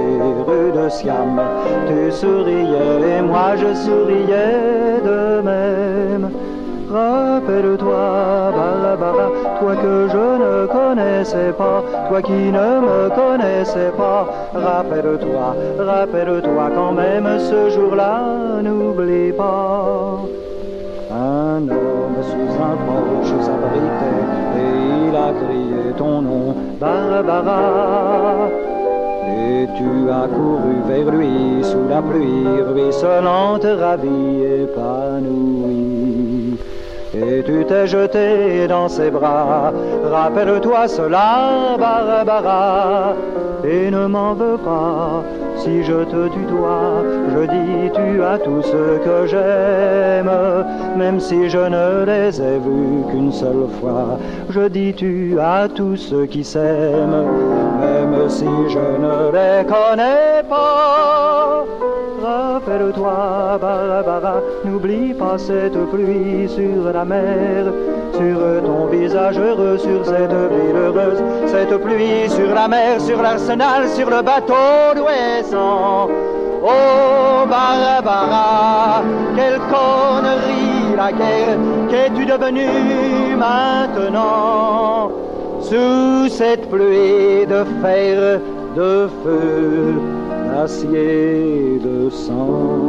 [0.48, 1.40] rue de Siam.
[1.88, 6.32] Tu souriais et moi je souriais de même.
[6.90, 14.26] Rappelle-toi, Barbara, toi que je ne connaissais pas, toi qui ne me connaissais pas.
[14.54, 20.22] Rappelle-toi, rappelle-toi quand même ce jour-là, n'oublie pas.
[21.12, 24.24] Un homme sous un porche s'abritait
[24.56, 28.48] et il a crié ton nom, Barbara.
[29.30, 35.87] Et tu as couru vers lui sous la pluie ruisselante, ravie, épanouie.
[37.20, 39.74] Et tu t'es jeté dans ses bras,
[40.04, 43.14] rappelle-toi cela, Barbara,
[43.64, 45.24] et ne m'en veux pas.
[45.58, 47.04] Si je te tutoie,
[47.34, 50.32] je dis tu as tout ce que j'aime,
[50.96, 54.20] même si je ne les ai vus qu'une seule fois.
[54.52, 57.26] Je dis tu as tous ceux qui s'aiment,
[57.82, 61.66] même si je ne les connais pas.
[62.28, 67.66] Rappelle-toi, Barbara, n'oublie pas cette pluie sur la mer,
[68.14, 73.88] sur ton visage heureux, sur cette ville heureuse, cette pluie sur la mer, sur l'arsenal,
[73.88, 76.10] sur le bateau d'Ouessant.
[76.64, 79.04] Oh Barbara,
[79.38, 81.58] quelle connerie la guerre,
[81.90, 85.12] qu'es-tu devenue maintenant?
[85.62, 88.42] Sous cette pluie de fer,
[88.76, 89.94] de feu,
[90.58, 92.80] d'acier, de sang.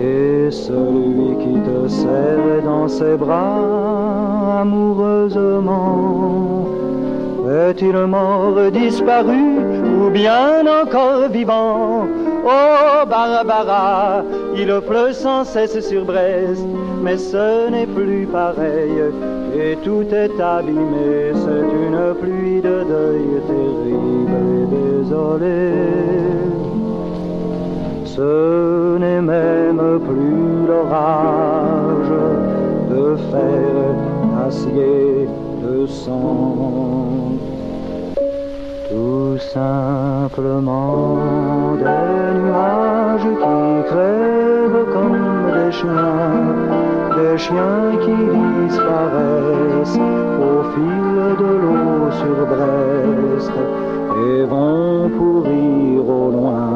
[0.00, 6.68] Et celui qui te serre dans ses bras amoureusement,
[7.68, 9.44] est-il mort, disparu
[9.98, 12.06] ou bien encore vivant?
[12.46, 14.22] Oh Barbara,
[14.54, 16.66] il pleut sans cesse sur Brest,
[17.02, 18.98] mais ce n'est plus pareil,
[19.56, 24.13] et tout est abîmé, c'est une pluie de deuil terrible
[24.64, 25.72] et désolée.
[28.04, 32.14] Ce n'est même plus l'orage
[32.90, 33.94] de fer,
[34.36, 35.28] d'acier,
[35.62, 37.32] de sang.
[38.88, 41.16] Tout simplement
[41.78, 45.26] des nuages qui crèvent comme
[45.56, 46.36] des chiens,
[47.16, 48.18] des chiens qui
[48.66, 50.00] disparaissent
[50.48, 53.52] au fil de l'eau sur Brest
[54.16, 56.70] et vont pourrir au loin,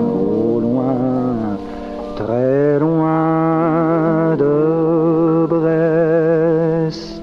[0.00, 1.58] au loin,
[2.16, 7.20] très loin de Brest.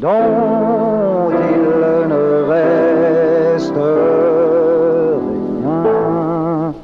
[0.00, 3.74] Dont il ne reste
[5.64, 6.74] rien.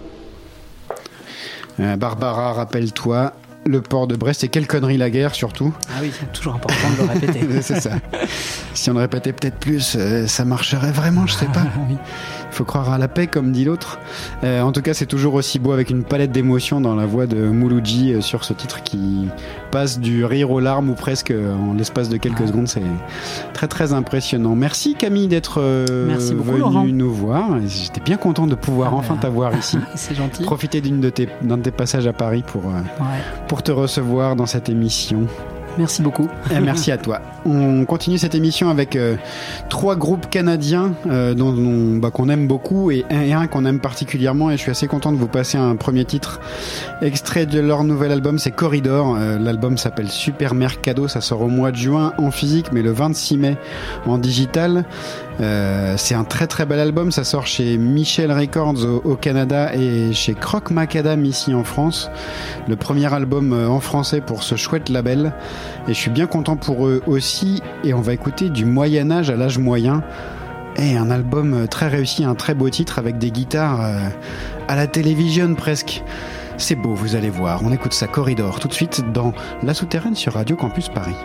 [1.81, 3.33] Euh, Barbara, rappelle-toi.
[3.65, 5.73] Le port de Brest et quelle connerie la guerre surtout.
[5.89, 7.41] Ah oui, c'est toujours important de le répéter.
[7.63, 7.93] c'est ça.
[8.75, 11.65] Si on le répétait peut-être plus, euh, ça marcherait vraiment, je sais pas.
[12.53, 13.99] faut croire à la paix, comme dit l'autre.
[14.45, 17.27] Euh, en tout cas, c'est toujours aussi beau avec une palette d'émotions dans la voix
[17.27, 19.29] de Mouloudji euh, sur ce titre qui
[19.71, 22.69] passe du rire aux larmes ou presque euh, en l'espace de quelques secondes.
[22.69, 22.83] C'est
[23.53, 24.55] très très impressionnant.
[24.55, 27.47] Merci Camille d'être venue nous voir.
[27.67, 29.79] J'étais bien content de pouvoir Ah enfin ben, t'avoir ici.
[29.95, 30.43] C'est gentil.
[30.43, 32.63] Profiter d'une de tes, d'un de tes passages à Paris pour,
[33.49, 35.27] pour te recevoir dans cette émission.
[35.79, 36.29] Merci beaucoup.
[36.51, 37.21] Et merci à toi.
[37.45, 39.17] On continue cette émission avec euh,
[39.69, 41.53] trois groupes canadiens euh, dont,
[41.99, 44.51] bah, qu'on aime beaucoup et un, un qu'on aime particulièrement.
[44.51, 46.41] Et je suis assez content de vous passer un premier titre
[47.01, 49.17] extrait de leur nouvel album, c'est Corridor.
[49.19, 51.09] Euh, L'album s'appelle Super Mercado.
[51.09, 53.57] Ça sort au mois de juin en physique, mais le 26 mai
[54.07, 54.85] en digital.
[55.41, 57.11] Euh, c'est un très très bel album.
[57.11, 62.11] Ça sort chez Michel Records au, au Canada et chez Croc Macadam ici en France.
[62.69, 65.33] Le premier album euh, en français pour ce chouette label.
[65.89, 67.63] Et je suis bien content pour eux aussi.
[67.85, 70.03] Et on va écouter du Moyen Âge à l'âge moyen.
[70.77, 74.09] Et un album euh, très réussi, un très beau titre avec des guitares euh,
[74.69, 76.03] à la télévision presque.
[76.57, 77.63] C'est beau, vous allez voir.
[77.65, 79.33] On écoute ça Corridor tout de suite dans
[79.63, 81.17] La Souterraine sur Radio Campus Paris.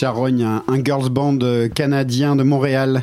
[0.00, 3.02] Charogne, un, girls band euh, canadien de Montréal.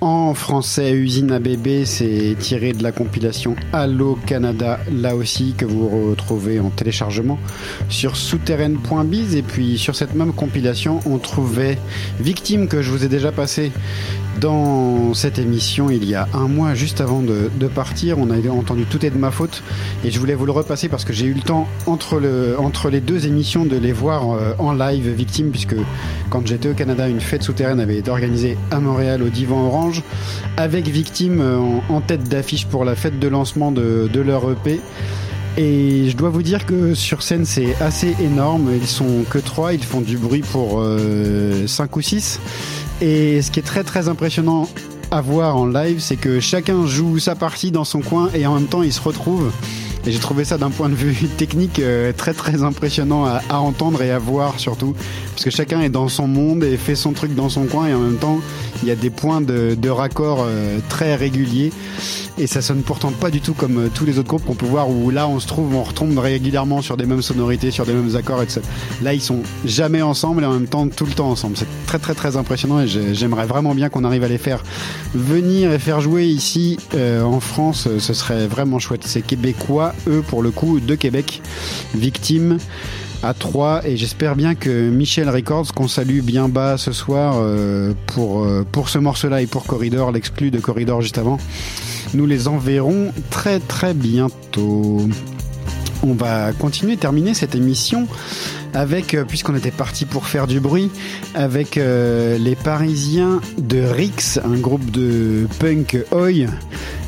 [0.00, 5.64] En français, Usine à bébé, c'est tiré de la compilation Allo Canada, là aussi, que
[5.64, 7.38] vous retrouvez en téléchargement
[7.88, 9.36] sur souterraine.biz.
[9.36, 11.78] Et puis sur cette même compilation, on trouvait
[12.18, 13.70] Victime, que je vous ai déjà passé
[14.40, 18.18] dans cette émission il y a un mois, juste avant de, de partir.
[18.18, 19.62] On a entendu Tout est de ma faute.
[20.04, 22.90] Et je voulais vous le repasser parce que j'ai eu le temps, entre, le, entre
[22.90, 25.76] les deux émissions, de les voir euh, en live, Victime, puisque
[26.30, 30.02] quand j'étais au Canada, une fête souterraine avait été organisée à Montréal au Divan Orange,
[30.56, 34.50] avec Victime euh, en, en tête d'affiche pour la fête de lancement de, de leur
[34.50, 34.80] EP.
[35.56, 38.70] Et je dois vous dire que sur scène c'est assez énorme.
[38.74, 40.84] Ils sont que trois, ils font du bruit pour
[41.66, 42.40] 5 ou 6.
[43.00, 44.68] Et ce qui est très très impressionnant
[45.10, 48.54] à voir en live, c'est que chacun joue sa partie dans son coin et en
[48.54, 49.52] même temps ils se retrouvent.
[50.06, 54.02] Et j'ai trouvé ça d'un point de vue technique euh, très très impressionnant à, entendre
[54.02, 54.94] et à voir surtout.
[55.32, 57.94] Parce que chacun est dans son monde et fait son truc dans son coin et
[57.94, 58.40] en même temps
[58.82, 61.72] il y a des points de, de raccord euh, très réguliers.
[62.36, 64.66] Et ça sonne pourtant pas du tout comme euh, tous les autres groupes qu'on peut
[64.66, 67.92] voir où là on se trouve, on retombe régulièrement sur des mêmes sonorités, sur des
[67.92, 68.60] mêmes accords, etc.
[69.02, 71.56] Là ils sont jamais ensemble et en même temps tout le temps ensemble.
[71.56, 74.64] C'est très très très impressionnant et j'aimerais vraiment bien qu'on arrive à les faire
[75.14, 77.88] venir et faire jouer ici euh, en France.
[77.98, 79.04] Ce serait vraiment chouette.
[79.04, 81.40] C'est québécois, eux pour le coup, de Québec,
[81.94, 82.58] victimes
[83.24, 87.94] à 3 et j'espère bien que Michel Records qu'on salue bien bas ce soir euh,
[88.06, 91.38] pour, euh, pour ce morceau là et pour Corridor, l'exclu de Corridor juste avant
[92.12, 95.00] nous les enverrons très très bientôt.
[96.02, 98.06] On va continuer, terminer cette émission
[98.74, 100.90] avec, euh, puisqu'on était parti pour faire du bruit,
[101.34, 106.48] avec euh, les Parisiens de Rix, un groupe de punk oi,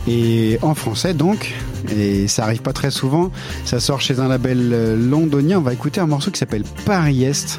[0.09, 1.55] et en français donc,
[1.94, 3.30] et ça arrive pas très souvent,
[3.64, 7.24] ça sort chez un label euh, londonien, on va écouter un morceau qui s'appelle Paris
[7.24, 7.59] Est.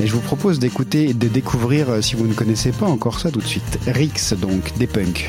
[0.00, 3.32] Et je vous propose d'écouter et de découvrir, si vous ne connaissez pas encore ça
[3.32, 5.28] tout de suite, Rix donc, des punks.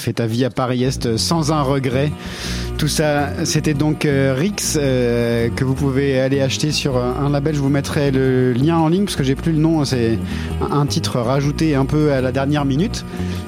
[0.00, 2.10] Fait ta vie à Paris-Est sans un regret.
[2.78, 7.54] Tout ça, c'était donc euh, Rix euh, que vous pouvez aller acheter sur un label.
[7.54, 9.84] Je vous mettrai le lien en ligne parce que j'ai plus le nom.
[9.84, 10.18] C'est
[10.70, 13.04] un- titre rajouté un peu à la dernière minute,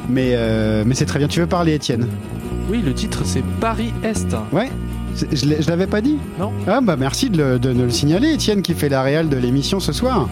[0.08, 1.26] mais euh, mais c'est très bien.
[1.28, 2.06] Tu veux parler, Étienne?
[2.70, 4.36] Oui, le titre c'est Paris Est.
[4.52, 4.70] Ouais.
[5.32, 6.16] Je l'avais pas dit?
[6.38, 6.52] Non.
[6.66, 9.80] Ah bah merci de, le- de le signaler, Étienne, qui fait la réal de l'émission
[9.80, 10.28] ce soir.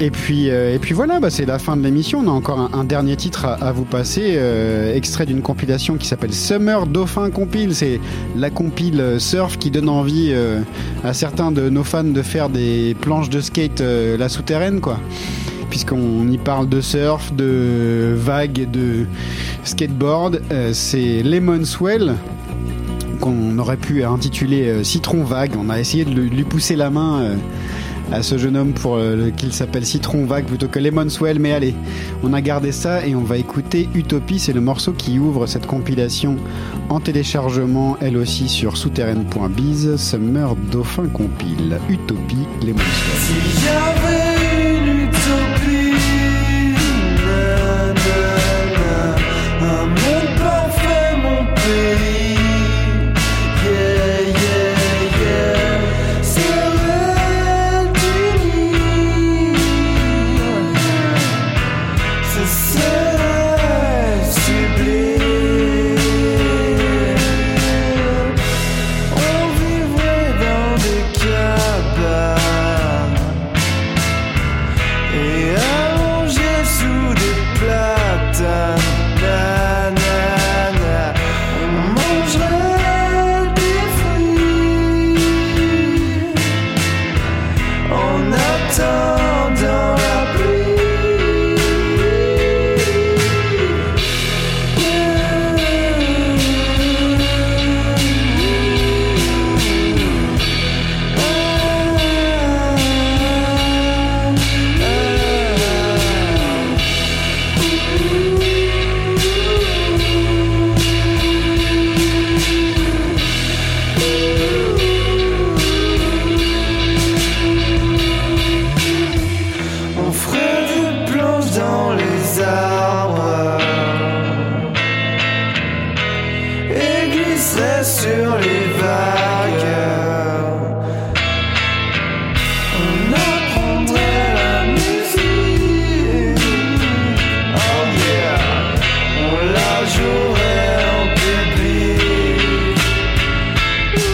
[0.00, 2.20] Et puis, euh, et puis voilà, bah c'est la fin de l'émission.
[2.20, 6.34] On a encore un, dernier titre à, vous passer, euh, extrait d'une compilation qui s'appelle
[6.34, 7.74] Summer Dauphin Compile.
[7.74, 8.00] C'est
[8.36, 10.60] la compile euh, surf qui donne envie euh,
[11.04, 14.98] à certains de nos fans de faire des planches de skate euh, la souterraine, quoi.
[15.70, 19.06] Puisqu'on y parle de surf, de vagues, de
[19.64, 20.40] skateboard.
[20.52, 22.14] Euh, c'est Lemon Swell
[23.20, 25.52] qu'on aurait pu intituler euh, Citron Vague.
[25.58, 27.36] On a essayé de lui pousser la main euh,
[28.12, 31.38] à ce jeune homme pour euh, qu'il s'appelle Citron Vague plutôt que Lemon Swell.
[31.38, 31.74] Mais allez,
[32.22, 34.38] on a gardé ça et on va écouter Utopie.
[34.38, 36.36] C'est le morceau qui ouvre cette compilation
[36.88, 39.96] en téléchargement, elle aussi sur souterraine.biz.
[39.96, 41.78] Summer Dauphin compile.
[41.88, 44.23] Utopie, Lemon Swell.